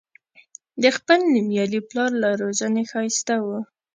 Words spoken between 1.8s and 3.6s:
پلار له روزنې ښایسته و.